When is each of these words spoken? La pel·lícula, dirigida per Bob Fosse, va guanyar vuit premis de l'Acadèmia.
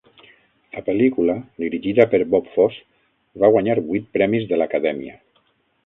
La 0.77 0.81
pel·lícula, 0.87 1.35
dirigida 1.65 2.07
per 2.15 2.21
Bob 2.33 2.49
Fosse, 2.55 2.83
va 3.45 3.53
guanyar 3.57 3.79
vuit 3.91 4.13
premis 4.19 4.53
de 4.55 4.61
l'Acadèmia. 4.63 5.21